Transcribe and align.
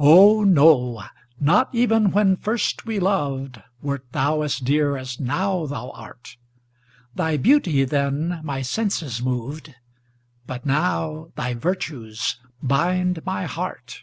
Oh, 0.00 0.42
no 0.42 1.04
not 1.38 1.72
even 1.72 2.10
when 2.10 2.34
first 2.36 2.86
we 2.86 2.98
loved, 2.98 3.62
Wert 3.80 4.04
thou 4.10 4.42
as 4.42 4.58
dear 4.58 4.96
as 4.96 5.20
now 5.20 5.64
thou 5.66 5.90
art; 5.90 6.36
Thy 7.14 7.36
beauty 7.36 7.84
then 7.84 8.40
my 8.42 8.62
senses 8.62 9.22
moved, 9.22 9.72
But 10.44 10.66
now 10.66 11.30
thy 11.36 11.54
virtues 11.54 12.40
bind 12.64 13.24
my 13.24 13.44
heart. 13.46 14.02